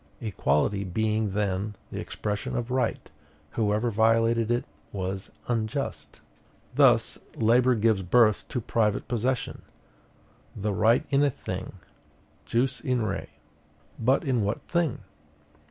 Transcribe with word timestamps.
Equality 0.19 0.83
being 0.83 1.33
then 1.33 1.75
the 1.91 1.99
expression 1.99 2.55
of 2.57 2.71
right, 2.71 3.07
whoever 3.51 3.91
violated 3.91 4.49
it 4.49 4.65
was 4.91 5.31
UNJUST. 5.47 6.21
Thus, 6.73 7.19
labor 7.35 7.75
gives 7.75 8.01
birth 8.01 8.47
to 8.47 8.59
private 8.61 9.07
possession; 9.07 9.61
the 10.55 10.73
right 10.73 11.05
in 11.11 11.23
a 11.23 11.29
thing 11.29 11.73
jus 12.47 12.79
in 12.79 13.03
re. 13.03 13.27
But 13.99 14.23
in 14.23 14.41
what 14.41 14.63
thing? 14.63 15.01